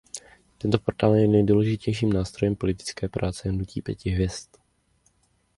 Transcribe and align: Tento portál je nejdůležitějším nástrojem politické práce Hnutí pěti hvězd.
Tento 0.57 0.79
portál 0.79 1.15
je 1.15 1.27
nejdůležitějším 1.27 2.13
nástrojem 2.13 2.55
politické 2.55 3.09
práce 3.09 3.49
Hnutí 3.49 3.81
pěti 3.81 4.09
hvězd. 4.09 4.49